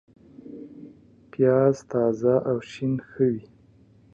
[1.31, 3.45] پیاز تازه او شین ښه وي